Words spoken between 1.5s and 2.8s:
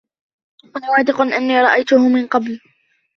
رأيتهُ من قبل.